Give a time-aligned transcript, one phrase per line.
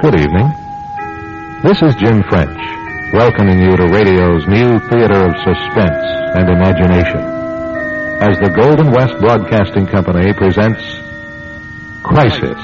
[0.00, 0.52] Good evening.
[1.62, 2.58] This is Jim French,
[3.14, 7.22] welcoming you to radio's new theater of suspense and imagination
[8.20, 10.82] as the Golden West Broadcasting Company presents
[12.02, 12.58] Crisis.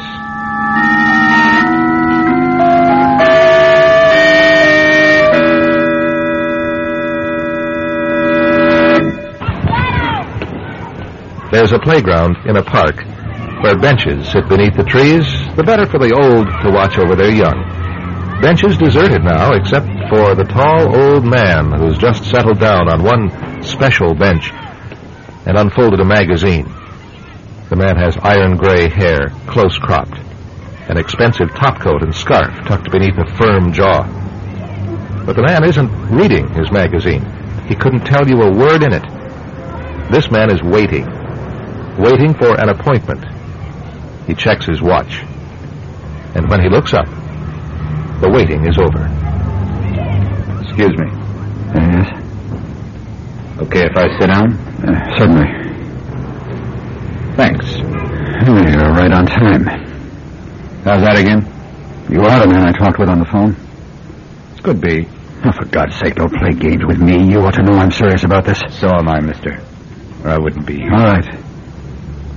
[11.53, 13.04] There's a playground in a park
[13.63, 15.24] where benches sit beneath the trees,
[15.56, 17.80] the better for the old to watch over their young.
[18.41, 23.62] Benches deserted now, except for the tall old man who's just settled down on one
[23.62, 24.50] special bench
[25.45, 26.64] and unfolded a magazine.
[27.69, 30.16] The man has iron gray hair, close cropped,
[30.88, 34.08] an expensive topcoat and scarf tucked beneath a firm jaw.
[35.27, 37.24] But the man isn't reading his magazine.
[37.69, 39.05] He couldn't tell you a word in it.
[40.11, 41.05] This man is waiting,
[41.98, 43.22] waiting for an appointment.
[44.30, 45.25] He checks his watch.
[46.37, 47.07] And when he looks up,
[48.20, 49.11] the waiting is over.
[50.62, 51.11] Excuse me.
[51.75, 52.06] Yes?
[53.59, 54.53] Okay if I sit down?
[54.87, 55.50] Uh, certainly.
[57.34, 57.78] Thanks.
[57.78, 59.64] You're right on time.
[60.84, 61.42] How's that again?
[62.09, 63.56] You are the man I talked with on the phone?
[64.55, 65.09] It could be.
[65.44, 67.33] Oh, for God's sake, don't play games with me.
[67.33, 68.62] You ought to know I'm serious about this.
[68.78, 69.61] So am I, mister.
[70.22, 70.84] Or I wouldn't be.
[70.84, 71.34] All right.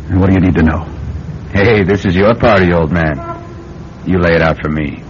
[0.09, 0.92] And what do you need to know?
[1.53, 3.15] Hey, this is your party, old man.
[4.05, 5.03] You lay it out for me.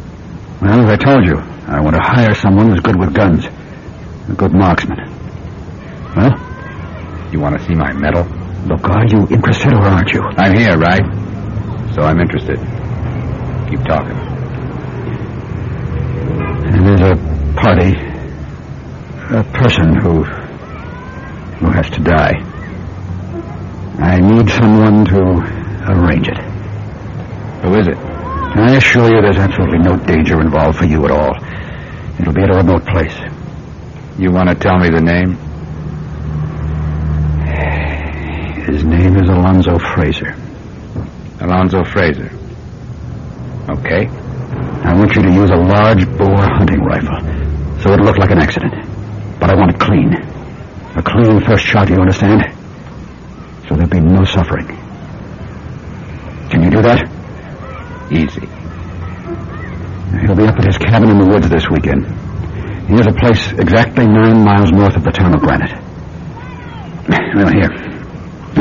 [0.62, 3.46] Well, as I told you, I want to hire someone who's good with guns.
[4.30, 5.00] A good marksman.
[6.16, 6.32] Well,
[7.32, 8.24] You want to see my medal?
[8.68, 10.22] look, are you interested or aren't you?
[10.38, 11.04] I'm here, right?
[11.96, 12.58] So I'm interested.
[13.70, 14.18] Keep talking.
[16.72, 17.16] And there's a
[17.60, 17.92] party,
[19.36, 20.24] a person who
[21.60, 22.36] who has to die.
[24.00, 25.22] I need someone to
[25.88, 26.38] arrange it.
[27.64, 27.98] Who is it?
[27.98, 31.36] I assure you there's absolutely no danger involved for you at all.
[32.20, 33.18] It'll be at a remote place.
[34.18, 35.38] You want to tell me the name?
[38.66, 40.36] His name is Alonzo Fraser.
[41.42, 42.32] Alonzo Fraser.
[43.70, 44.08] Okay.
[44.86, 47.44] I want you to use a large bore hunting rifle
[47.84, 48.74] so it'll look like an accident.
[49.40, 50.14] But I want it clean.
[50.96, 52.44] A clean first shot, you understand?
[53.68, 54.83] So there'll be no suffering.
[56.54, 57.02] Can you do that?
[58.14, 58.46] Easy.
[60.22, 62.06] He'll be up at his cabin in the woods this weekend.
[62.86, 65.74] He has a place exactly nine miles north of the town of Granite.
[67.34, 67.74] Well, here.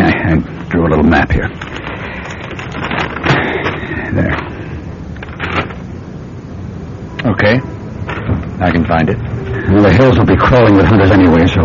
[0.00, 0.36] I, I
[0.70, 1.48] drew a little map here.
[4.16, 4.40] There.
[7.28, 7.60] Okay.
[8.64, 9.18] I can find it.
[9.68, 11.60] Well, the hills will be crawling with hunters anyway, so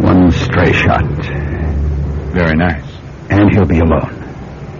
[0.00, 1.04] one stray shot,
[2.32, 2.82] Very nice.
[3.28, 4.15] and he'll be alone.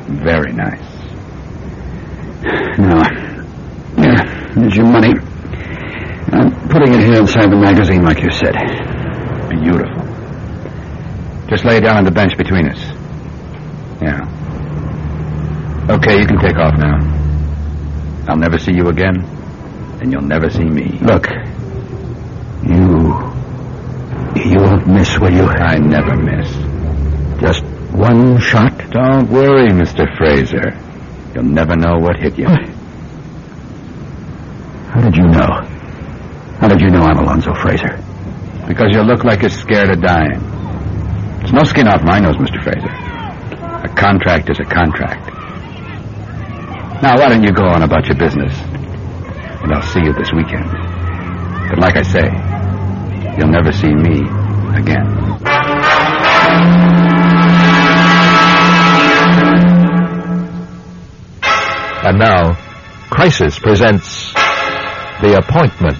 [0.09, 0.81] Very nice.
[2.78, 3.03] Now,
[3.97, 4.25] here,
[4.55, 5.15] here's your money.
[6.33, 8.55] I'm putting it here inside the magazine, like you said.
[9.49, 10.05] Beautiful.
[11.49, 12.78] Just lay it down on the bench between us.
[14.00, 14.21] Yeah.
[15.91, 16.99] Okay, you can take off now.
[18.28, 19.25] I'll never see you again,
[20.00, 20.99] and you'll never see me.
[21.03, 21.28] Look,
[22.62, 23.33] you,
[24.37, 25.44] you won't miss, will you?
[25.44, 26.50] I never miss.
[27.41, 28.91] Just one shot.
[28.91, 30.06] Don't worry, Mr.
[30.16, 30.76] Fraser.
[31.34, 32.47] You'll never know what hit you.
[34.88, 35.62] How did you know?
[36.60, 38.02] How did you know I'm Alonzo Fraser?
[38.66, 40.41] Because you look like you're scared of dying.
[41.42, 42.62] It's no skin off my nose, Mr.
[42.62, 42.88] Fraser.
[43.84, 45.26] A contract is a contract.
[47.02, 48.58] Now, why don't you go on about your business?
[49.62, 50.70] And I'll see you this weekend.
[51.69, 52.30] But like I say,
[53.36, 54.22] you'll never see me
[54.75, 55.36] again.
[62.06, 62.55] And now,
[63.11, 65.99] Crisis presents The Appointment.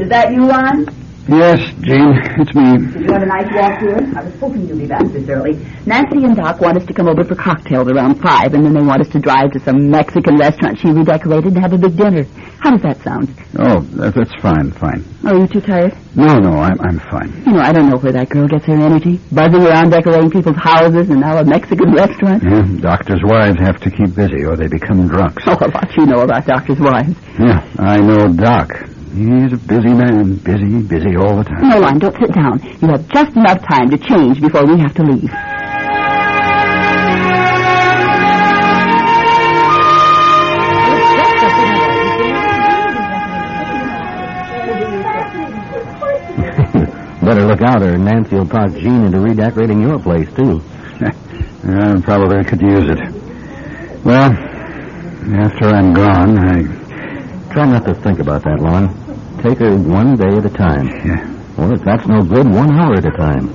[0.00, 0.99] Is that you, Lon?
[1.30, 2.10] Yes, Jean,
[2.42, 2.90] it's me.
[2.90, 4.02] Did you have a nice walk here?
[4.18, 5.54] I was hoping you'd be back this early.
[5.86, 8.82] Nancy and Doc want us to come over for cocktails around five, and then they
[8.82, 12.24] want us to drive to some Mexican restaurant she redecorated and have a big dinner.
[12.58, 13.30] How does that sound?
[13.56, 15.04] Oh, that, that's fine, fine.
[15.24, 15.94] Are you too tired?
[16.16, 17.30] No, no, I'm, I'm fine.
[17.46, 19.20] You know, I don't know where that girl gets her energy.
[19.30, 22.42] Buzzing around decorating people's houses and now a Mexican restaurant.
[22.42, 25.44] Yeah, doctors' wives have to keep busy or they become drunks.
[25.46, 27.14] Oh, a lot you know about doctors' wives.
[27.38, 28.66] Yeah, I know Doc.
[29.12, 31.68] He's a busy man, busy, busy all the time.
[31.68, 32.60] No, Lon, don't sit down.
[32.80, 35.22] You have just enough time to change before we have to leave.
[47.20, 50.62] Better look out, or Nancy will talk Jean into redecorating your place, too.
[51.64, 54.04] I probably could use it.
[54.04, 54.30] Well,
[55.34, 56.62] after I'm gone, I...
[57.52, 58.99] Try not to think about that, Lon.
[59.42, 60.86] Take her one day at a time.
[61.04, 61.24] Yeah.
[61.56, 63.48] Or if that's no good, one hour at a time.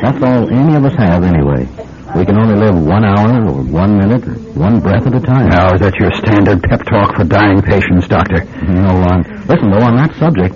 [0.00, 1.66] That's all any of us have anyway.
[2.14, 5.48] We can only live one hour or one minute or one breath at a time.
[5.48, 8.44] Now, is that your standard pep talk for dying patients, Doctor?
[8.68, 9.22] No, Lon.
[9.48, 10.54] Listen, though, on that subject,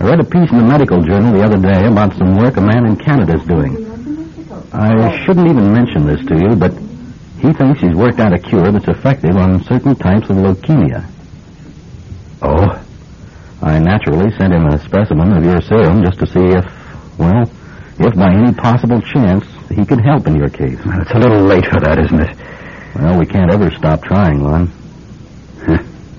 [0.00, 2.60] I read a piece in the medical journal the other day about some work a
[2.60, 3.88] man in Canada's doing.
[4.72, 6.72] I shouldn't even mention this to you, but
[7.40, 11.08] he thinks he's worked out a cure that's effective on certain types of leukemia.
[12.42, 12.84] Oh?
[13.62, 16.64] I naturally sent him a specimen of your serum just to see if,
[17.18, 17.42] well,
[17.98, 20.78] if by any possible chance he could help in your case.
[20.84, 22.36] Well, it's a little late for that, isn't it?
[22.96, 24.72] Well, we can't ever stop trying, Lon.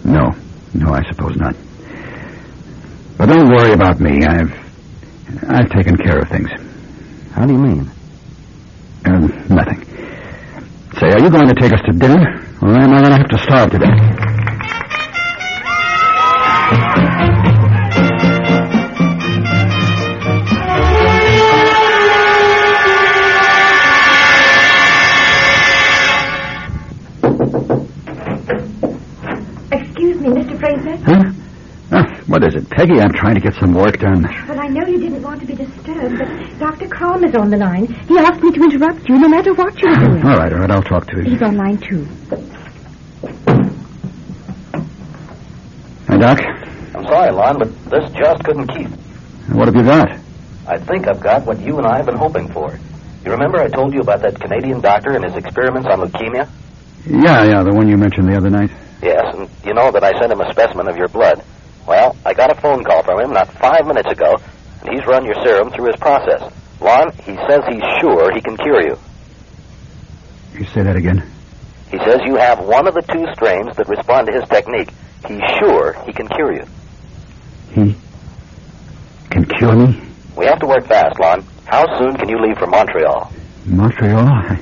[0.05, 0.31] no.
[0.73, 1.55] No, I suppose not.
[3.17, 4.23] But don't worry about me.
[4.25, 4.51] I've
[5.49, 6.49] I've taken care of things.
[7.33, 7.91] How do you mean?
[9.05, 9.83] Um, nothing.
[10.99, 13.29] Say, are you going to take us to dinner, or am I going to have
[13.29, 14.50] to starve to death?
[32.31, 32.97] What is it, Peggy?
[33.01, 34.23] I'm trying to get some work done.
[34.47, 36.87] Well, I know you didn't want to be disturbed, but Dr.
[36.87, 37.87] Calm is on the line.
[38.07, 40.25] He asked me to interrupt you no matter what you were doing.
[40.25, 41.25] All right, all right, I'll talk to him.
[41.25, 42.07] He's on line two.
[46.07, 46.39] Hi, Doc.
[46.95, 48.87] I'm sorry, Lon, but this just couldn't keep.
[49.51, 50.07] What have you got?
[50.67, 52.79] I think I've got what you and I have been hoping for.
[53.25, 56.47] You remember I told you about that Canadian doctor and his experiments on leukemia?
[57.05, 58.71] Yeah, yeah, the one you mentioned the other night.
[59.03, 61.43] Yes, and you know that I sent him a specimen of your blood.
[61.87, 64.37] Well, I got a phone call from him not five minutes ago,
[64.81, 66.41] and he's run your serum through his process.
[66.79, 68.97] Lon, he says he's sure he can cure you.
[70.53, 71.31] You say that again?
[71.89, 74.91] He says you have one of the two strains that respond to his technique.
[75.27, 76.65] He's sure he can cure you.
[77.73, 77.95] He
[79.29, 80.01] can cure me?
[80.35, 81.45] We have to work fast, Lon.
[81.65, 83.31] How soon can you leave for Montreal?
[83.65, 84.27] Montreal?
[84.27, 84.59] I...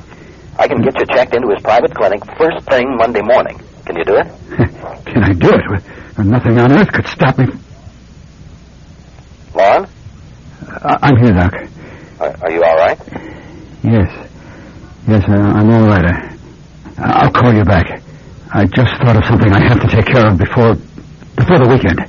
[0.58, 3.62] I can get you checked into his private clinic first thing Monday morning.
[3.86, 4.28] Can you do it?
[5.06, 5.84] Can I do it?
[6.24, 7.46] Nothing on earth could stop me.
[9.56, 9.88] Lon,
[10.84, 11.54] I- I'm here, Doc.
[12.20, 13.00] are, are you all right?
[13.84, 14.28] Yes.
[15.08, 16.06] Yes, uh, I'm all right.
[16.98, 18.02] I, I'll call you back.
[18.52, 20.76] I just thought of something I have to take care of before
[21.36, 22.00] before the weekend.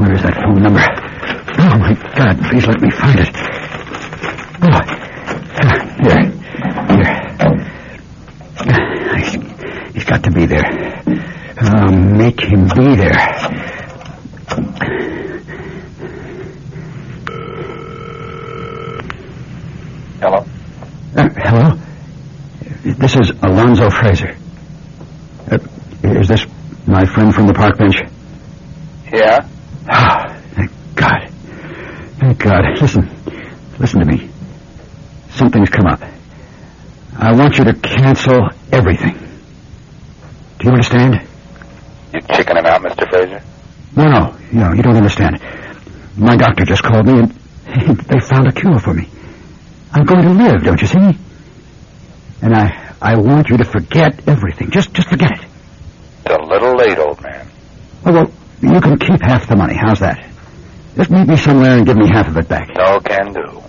[0.00, 0.80] Where is that phone number?
[1.58, 3.28] Oh, my God, please let me find it.
[4.62, 4.80] Oh,
[6.00, 6.24] here.
[6.88, 7.20] Here.
[9.92, 10.83] He's got to be there.
[11.66, 13.14] Uh, make him be there.
[20.20, 20.44] Hello?
[21.16, 21.78] Uh, hello?
[22.82, 24.36] This is Alonzo Fraser.
[25.50, 25.56] Uh,
[26.02, 26.44] is this
[26.86, 27.96] my friend from the park bench?
[29.10, 29.48] Yeah?
[29.88, 31.30] Ah, thank God.
[32.18, 32.64] Thank God.
[32.78, 33.08] Listen.
[33.78, 34.28] Listen to me.
[35.30, 36.02] Something's come up.
[37.16, 39.14] I want you to cancel everything.
[40.58, 41.26] Do you understand?
[42.14, 43.08] You chicking him out, Mr.
[43.10, 43.42] Fraser?
[43.96, 44.36] No, no.
[44.52, 45.40] No, you don't understand.
[46.16, 47.30] My doctor just called me and
[48.06, 49.08] they found a cure for me.
[49.92, 51.18] I'm going to live, don't you see?
[52.40, 54.70] And I I want you to forget everything.
[54.70, 55.44] Just just forget it.
[56.24, 57.48] It's a little late, old man.
[58.06, 58.30] Oh, well,
[58.60, 59.74] you can keep half the money.
[59.74, 60.24] How's that?
[60.96, 62.68] Just meet me somewhere and give me half of it back.
[62.76, 63.60] No can do.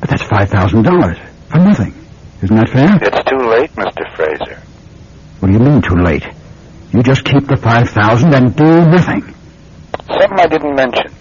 [0.00, 1.18] But that's five thousand dollars
[1.50, 1.94] for nothing.
[2.42, 2.96] Isn't that fair?
[3.02, 4.16] It's too late, Mr.
[4.16, 4.62] Fraser.
[5.40, 6.24] What do you mean too late?
[6.92, 9.22] You just keep the five thousand and do nothing.
[10.08, 11.12] Something I didn't mention.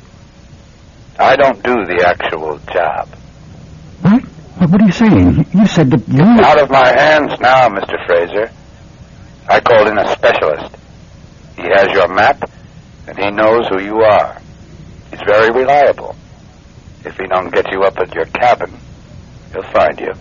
[1.20, 3.10] I don't do the actual job.
[4.02, 4.24] What?
[4.72, 5.36] What, are you saying?
[5.36, 6.24] You- You said that you.
[6.24, 7.96] Out of my hands now, Mr.
[8.06, 8.50] Fraser.
[9.50, 10.76] I called in a specialist.
[11.58, 12.50] He has your map,
[13.08, 14.40] and he knows who you are.
[15.12, 16.16] He's very reliable.
[17.06, 18.72] If he don't get you up at your cabin,
[19.54, 20.14] he'll find you,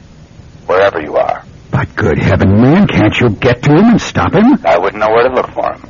[0.67, 1.45] wherever you are.
[1.77, 4.47] But good heaven, man, can't you get to him and stop him?
[4.65, 5.87] I wouldn't know where to look for him.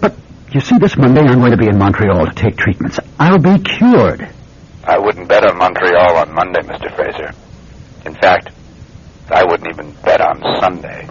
[0.00, 0.16] But
[0.50, 2.98] you see, this Monday I'm going to be in Montreal to take treatments.
[3.20, 4.28] I'll be cured.
[4.82, 6.92] I wouldn't bet on Montreal on Monday, Mr.
[6.96, 7.30] Fraser.
[8.04, 8.50] In fact,
[9.30, 11.08] I wouldn't even bet on Sunday.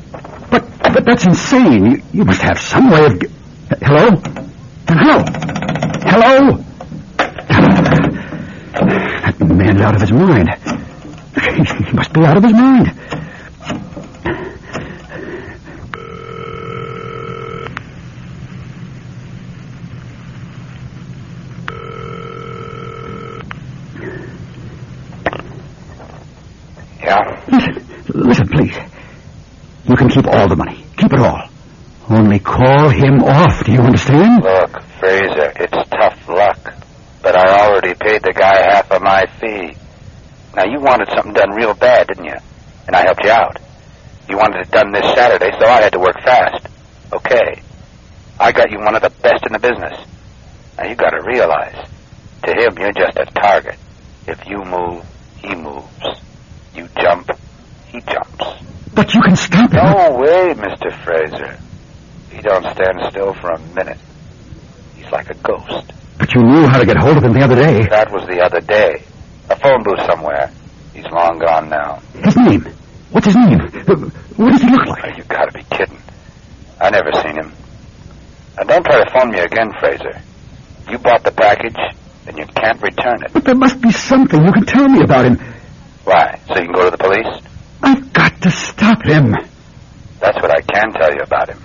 [0.51, 1.85] But but that's insane.
[1.85, 3.21] You, you must have some way of.
[3.81, 4.09] Hello?
[4.89, 5.23] Hello?
[6.03, 6.63] Hello?
[8.73, 10.49] That man's out of his mind.
[11.87, 12.91] He must be out of his mind.
[27.07, 27.41] Yeah?
[27.47, 28.75] Listen, listen, please.
[29.85, 30.83] You can keep all the money.
[30.97, 31.47] Keep it all.
[32.09, 34.43] Only call him off, do you understand?
[34.43, 36.73] Look, Fraser, it's tough luck.
[37.21, 39.77] But I already paid the guy half of my fee.
[40.55, 42.35] Now, you wanted something done real bad, didn't you?
[42.87, 43.57] And I helped you out.
[44.29, 46.67] You wanted it done this Saturday, so I had to work fast.
[47.13, 47.61] Okay.
[48.39, 50.05] I got you one of the best in the business.
[50.77, 51.87] Now, you gotta realize,
[52.43, 53.77] to him, you're just a target.
[54.27, 55.05] If you move,
[55.37, 56.21] he moves.
[56.75, 57.31] You jump,
[57.87, 58.45] he jumps.
[58.93, 59.83] But you can stop him.
[59.83, 60.91] No way, Mr.
[61.03, 61.59] Fraser.
[62.31, 63.99] He don't stand still for a minute.
[64.95, 65.93] He's like a ghost.
[66.17, 67.87] But you knew how to get hold of him the other day.
[67.89, 69.03] That was the other day.
[69.49, 70.51] A phone booth somewhere.
[70.93, 72.01] He's long gone now.
[72.23, 72.65] His name.
[73.11, 73.59] What's his name?
[73.59, 75.17] What does he look Oh, like?
[75.17, 75.99] you gotta be kidding.
[76.81, 77.51] I never seen him.
[78.57, 80.19] Now don't try to phone me again, Fraser.
[80.89, 81.77] You bought the package,
[82.27, 83.33] and you can't return it.
[83.33, 85.37] But there must be something you can tell me about him.
[86.03, 86.39] Why?
[86.47, 87.41] So you can go to the police?
[87.83, 89.31] I've got to stop him.
[90.19, 91.59] That's what I can tell you about him.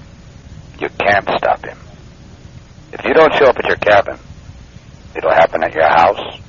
[0.78, 1.78] You can't stop him.
[2.92, 4.18] If you don't show up at your cabin,
[5.14, 6.40] it'll happen at your house,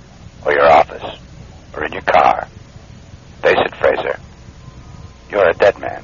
[0.46, 1.20] or your office,
[1.76, 2.48] or in your car.
[3.42, 4.20] Face it, Fraser.
[5.30, 6.04] You're a dead man.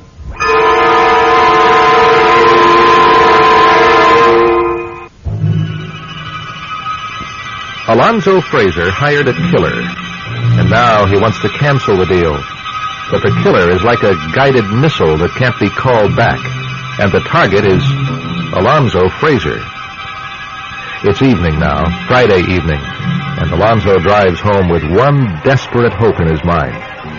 [7.87, 12.37] Alonzo Fraser hired a killer, and now he wants to cancel the deal.
[13.09, 16.37] But the killer is like a guided missile that can't be called back,
[16.99, 17.81] and the target is
[18.53, 19.57] Alonzo Fraser.
[21.01, 26.43] It's evening now, Friday evening, and Alonzo drives home with one desperate hope in his
[26.43, 26.75] mind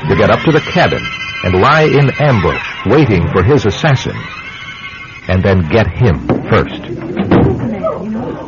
[0.07, 1.03] to get up to the cabin
[1.45, 4.15] and lie in ambush, waiting for his assassin,
[5.29, 6.79] and then get him first.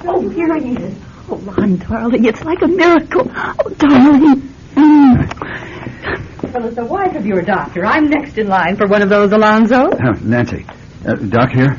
[0.04, 0.98] Oh, here I is.
[1.30, 3.30] Oh, Lon, darling, it's like a miracle.
[3.34, 4.42] Oh, darling.
[4.74, 6.52] Mm.
[6.52, 9.32] Well, as the wife of your doctor, I'm next in line for one of those,
[9.32, 9.92] Alonzo.
[9.92, 10.66] Uh, Nancy.
[11.06, 11.78] Uh, Doc here?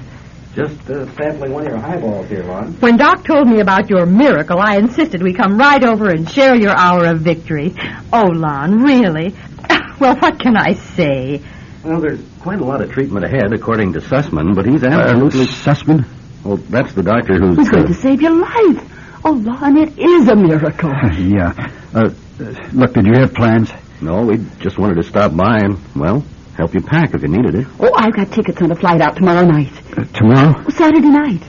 [0.56, 2.74] Just uh, sampling one of your highballs here, Lon.
[2.74, 6.56] When Doc told me about your miracle, I insisted we come right over and share
[6.56, 7.74] your hour of victory.
[8.12, 9.36] Oh, Lon, really?
[10.00, 11.42] Well, what can I say?
[11.84, 15.46] Well, there's quite a lot of treatment ahead, according to Sussman, but he's Uh, absolutely...
[15.46, 16.06] Sussman?
[16.44, 17.56] well, that's the doctor who's...
[17.56, 19.22] Who's going uh, to save your life?
[19.24, 20.92] Oh, Lon, it is a miracle.
[21.18, 21.54] yeah.
[21.94, 23.72] Uh, uh, look, did you have plans?
[24.02, 27.56] No, we just wanted to stop by and, well, help you pack if you needed
[27.56, 27.68] it.
[27.80, 29.72] Oh, I've got tickets on a flight out tomorrow night.
[29.98, 30.54] Uh, tomorrow?
[30.66, 31.42] Oh, Saturday night.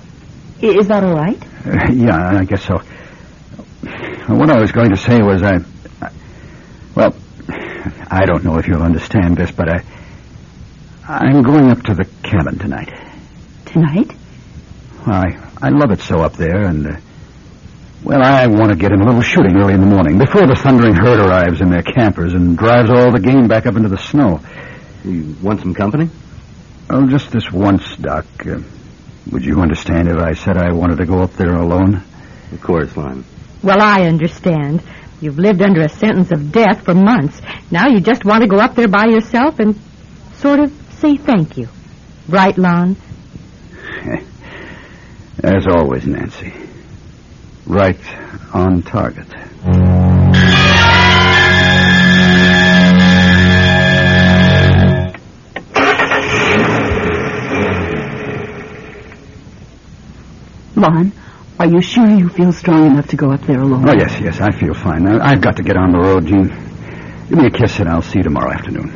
[0.63, 1.41] I- Is that all right?
[1.67, 2.79] Uh, yeah, I guess so.
[4.29, 5.57] What I was going to say was I,
[6.01, 6.11] I.
[6.95, 7.15] Well,
[8.11, 9.85] I don't know if you'll understand this, but I.
[11.07, 12.91] I'm going up to the cabin tonight.
[13.67, 14.11] Tonight?
[15.07, 16.97] I I love it so up there, and uh,
[18.03, 20.55] well, I want to get in a little shooting early in the morning before the
[20.57, 23.99] thundering herd arrives in their campers and drives all the game back up into the
[23.99, 24.41] snow.
[25.05, 26.09] You want some company?
[26.89, 28.25] Oh, just this once, Doc.
[28.47, 28.61] Uh,
[29.31, 32.03] would you understand if I said I wanted to go up there alone?
[32.53, 33.25] Of course, Lon.
[33.63, 34.83] Well, I understand.
[35.21, 37.41] You've lived under a sentence of death for months.
[37.71, 39.81] Now you just want to go up there by yourself and
[40.35, 41.69] sort of say thank you.
[42.29, 42.97] Right, Lon?
[45.43, 46.53] As always, Nancy.
[47.67, 48.01] Right
[48.53, 49.29] on target.
[60.85, 61.13] Lon,
[61.59, 63.89] are you sure you feel strong enough to go up there alone?
[63.89, 65.07] Oh, yes, yes, I feel fine.
[65.09, 66.49] I, I've got to get on the road, Jean.
[67.29, 68.93] Give me a kiss and I'll see you tomorrow afternoon.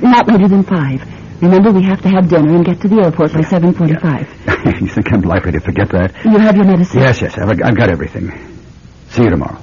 [0.00, 1.02] Not later than five.
[1.42, 4.80] Remember, we have to have dinner and get to the airport by 7.45.
[4.80, 6.14] you think I'm likely to forget that?
[6.24, 7.00] You have your medicine?
[7.00, 8.30] Yes, yes, I've, I've got everything.
[9.08, 9.60] See you tomorrow.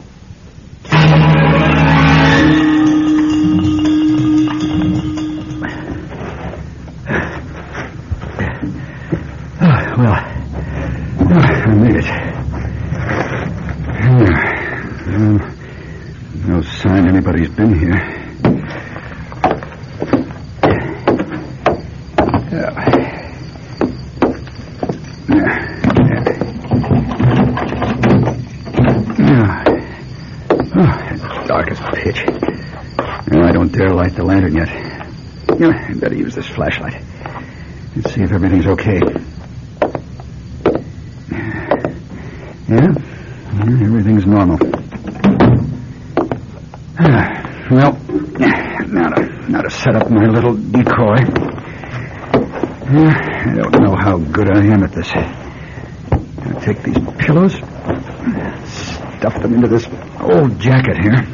[31.47, 32.25] Dark as pitch.
[33.31, 34.67] No, I don't dare light the lantern yet.
[35.57, 37.01] Yeah, I better use this flashlight.
[37.95, 38.99] Let's see if everything's okay.
[42.67, 44.57] Yeah, yeah everything's normal.
[47.71, 51.40] Well, now to, now to set up my little decoy.
[52.93, 55.09] I don't know how good I am at this.
[55.13, 57.53] I'll take these pillows,
[58.67, 59.87] stuff them into this
[60.19, 61.25] old jacket here.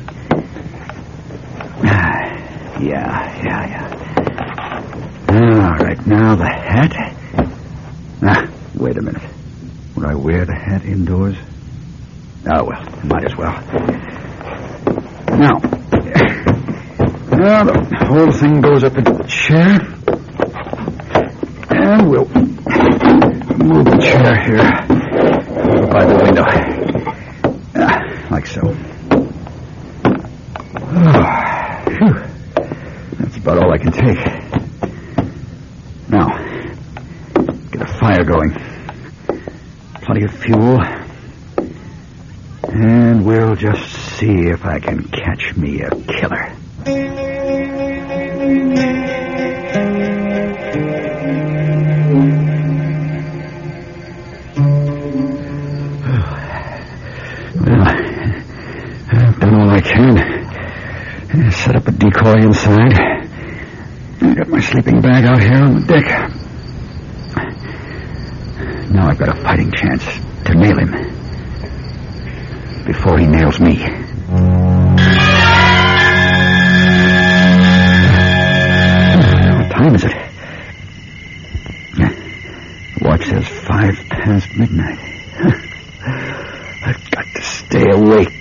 [1.83, 3.87] Ah, Yeah, yeah, yeah.
[5.29, 6.93] All right, now the hat.
[8.21, 9.23] Ah, wait a minute.
[9.95, 11.37] Would I wear the hat indoors?
[12.47, 13.53] Oh, well, might as well.
[15.39, 15.57] Now,
[17.35, 19.96] now the whole thing goes up in the chair.
[22.07, 24.63] We'll move the chair here
[25.91, 26.45] by the window.
[27.75, 27.99] Ah,
[28.31, 28.61] like so.
[30.89, 32.13] Oh, phew.
[33.19, 34.19] That's about all I can take.
[36.07, 36.27] Now,
[37.71, 38.53] get a fire going.
[39.95, 40.81] Plenty of fuel.
[42.69, 46.55] And we'll just see if I can catch me a killer.
[62.17, 62.93] Decoy inside.
[64.21, 66.31] I got my sleeping bag out here on the deck.
[68.89, 70.03] Now I've got a fighting chance
[70.45, 70.91] to nail him
[72.85, 73.77] before he nails me.
[79.53, 80.17] What time is it?
[83.01, 84.97] Watch says five past midnight.
[86.83, 88.36] I've got to stay awake.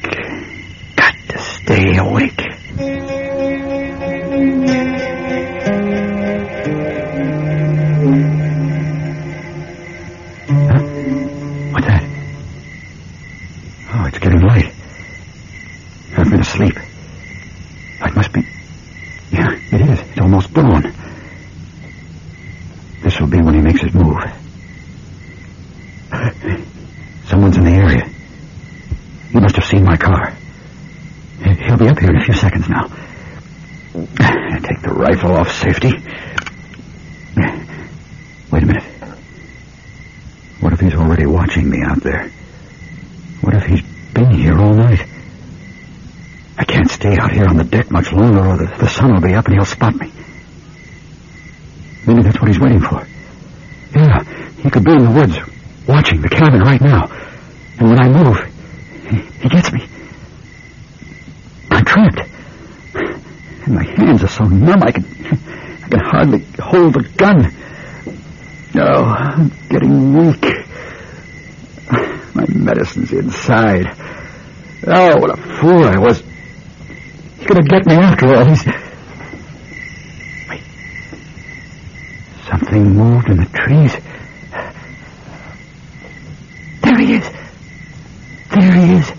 [32.26, 32.88] Few seconds now.
[33.94, 35.92] Take the rifle off safety.
[38.50, 38.82] Wait a minute.
[40.58, 42.28] What if he's already watching me out there?
[43.42, 45.06] What if he's been here all night?
[46.58, 49.20] I can't stay out here on the deck much longer or the, the sun will
[49.20, 50.10] be up and he'll spot me.
[52.08, 53.06] Maybe that's what he's waiting for.
[53.94, 54.24] Yeah,
[54.62, 55.38] he could be in the woods,
[55.86, 57.06] watching the cabin right now.
[57.78, 58.38] And when I move,
[59.10, 59.86] he, he gets me.
[61.70, 62.25] I'm trapped.
[63.66, 65.04] And my hands are so numb I can
[65.84, 67.52] I can hardly hold the gun.
[68.78, 70.44] Oh, I'm getting weak.
[72.34, 73.86] My medicine's inside.
[74.86, 76.22] Oh, what a fool I was.
[77.38, 78.44] He's gonna get me after all.
[78.44, 78.64] He's.
[80.48, 80.62] Wait.
[82.48, 83.96] Something moved in the trees.
[86.82, 87.30] There he is.
[88.50, 89.12] There he is.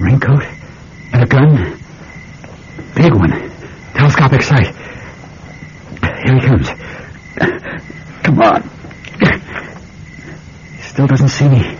[0.00, 0.44] Raincoat
[1.12, 1.78] and a gun.
[2.94, 3.32] Big one.
[3.94, 4.74] Telescopic sight.
[6.24, 6.68] Here he comes.
[8.22, 8.62] Come on.
[10.76, 11.76] He still doesn't see me.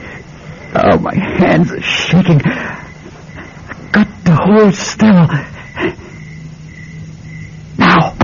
[0.74, 2.40] Oh, my hands are shaking.
[2.44, 5.26] I've got to hold still.
[7.78, 8.14] Now.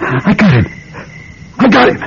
[0.00, 0.66] I got him.
[1.62, 1.98] I got him.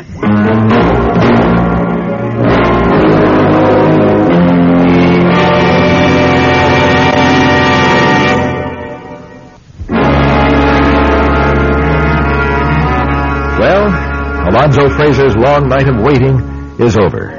[13.57, 16.35] Well, Alonzo Fraser's long night of waiting
[16.77, 17.29] is over.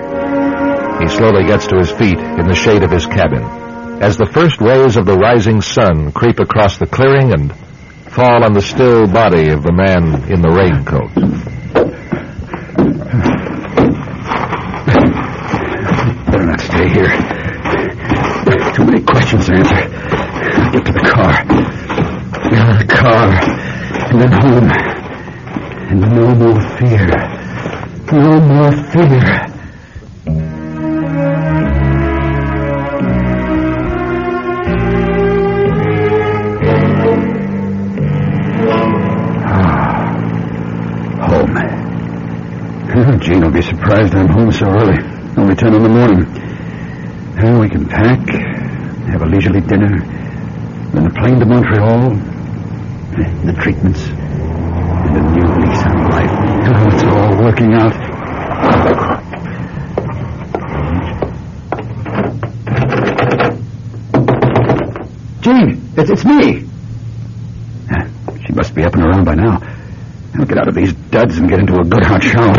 [1.03, 3.43] He slowly gets to his feet in the shade of his cabin
[4.01, 7.55] as the first rays of the rising sun creep across the clearing and
[8.09, 11.66] fall on the still body of the man in the raincoat.
[24.09, 24.71] And then home.
[25.91, 27.07] And no more fear.
[28.13, 29.47] No more fear.
[39.49, 40.13] Ah,
[41.29, 43.21] Home.
[43.21, 44.99] Jean will be surprised I'm home so early.
[45.37, 46.25] Only ten in the morning.
[47.37, 48.21] Well, we can pack,
[49.11, 49.99] have a leisurely dinner,
[50.93, 52.17] then the plane to Montreal,
[53.17, 56.31] the treatments, and a new lease on life.
[56.69, 57.95] Oh, it's all working out.
[65.41, 66.67] Jean, it's, it's me.
[67.91, 68.09] Ah,
[68.47, 69.61] She must be up and around by now.
[70.35, 72.53] I'll get out of these duds and get into a good hot shower.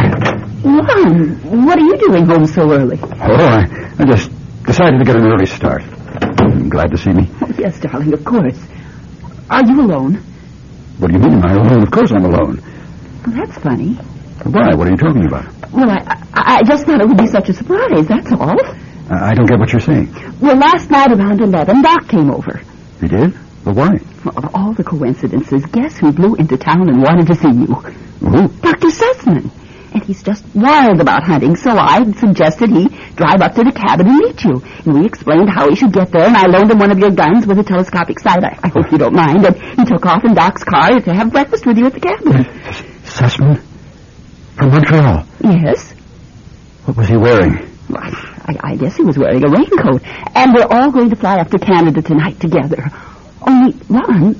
[0.63, 2.97] Lon, what are you doing home so early?
[3.01, 3.65] Oh, I,
[3.99, 4.31] I just
[4.63, 5.83] decided to get an early start.
[5.83, 7.29] I'm glad to see me.
[7.41, 8.57] Oh, yes, darling, of course.
[9.49, 10.23] Are you alone?
[10.99, 11.83] What do you mean, am I alone?
[11.83, 12.62] Of course I'm alone.
[13.25, 13.93] Well, that's funny.
[14.43, 14.73] Why?
[14.73, 15.45] What are you talking about?
[15.71, 18.57] Well, I, I, just thought it would be such a surprise, that's all.
[19.10, 20.12] I, I don't get what you're saying.
[20.41, 22.62] Well, last night around 11, Doc came over.
[22.99, 23.33] He did?
[23.63, 23.89] Well, why?
[24.25, 27.73] Well, of all the coincidences, guess who blew into town and wanted to see you?
[28.25, 28.47] Who?
[28.47, 28.88] Dr.
[28.88, 29.51] Sussman.
[29.93, 34.08] And he's just wild about hunting, so I suggested he drive up to the cabin
[34.08, 34.62] and meet you.
[34.86, 37.12] And we explained how he should get there, and I loaned him one of your
[37.12, 38.43] guns with a telescopic sight.
[38.43, 39.45] I, I hope you don't mind.
[39.45, 42.36] And he took off in Doc's car to have breakfast with you at the cabin.
[42.36, 42.43] Uh,
[43.04, 43.62] Sussman?
[44.56, 45.26] From Montreal?
[45.43, 45.93] Yes.
[46.86, 47.54] What was he wearing?
[47.89, 50.02] Well, I, I guess he was wearing a raincoat.
[50.36, 52.91] And we're all going to fly up to Canada tonight together.
[53.41, 54.36] Only, Lon,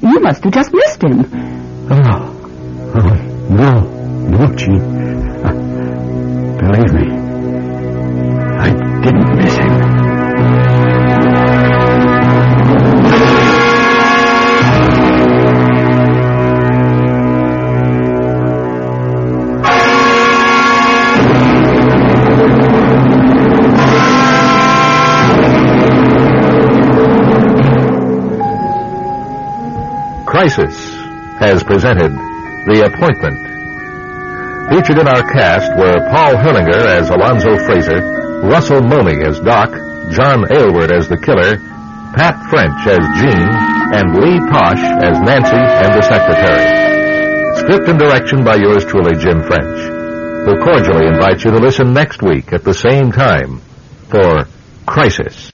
[0.00, 1.24] you must have just missed him.
[1.90, 2.32] Oh.
[2.94, 3.95] Oh, no.
[4.28, 4.80] No, Jean.
[5.44, 5.52] Uh,
[6.58, 7.06] believe me,
[8.58, 8.70] I
[9.02, 9.96] didn't miss him.
[30.26, 30.94] Crisis
[31.38, 32.10] has presented
[32.66, 33.45] The Appointment.
[34.68, 38.02] Featured in our cast were Paul Herlinger as Alonzo Fraser,
[38.42, 39.70] Russell Momey as Doc,
[40.10, 41.54] John Aylward as the killer,
[42.18, 43.46] Pat French as Jean,
[43.94, 46.66] and Lee Posh as Nancy and the secretary.
[47.62, 49.78] Script and direction by yours truly, Jim French,
[50.44, 53.60] who cordially invites you to listen next week at the same time
[54.10, 54.48] for
[54.84, 55.52] Crisis.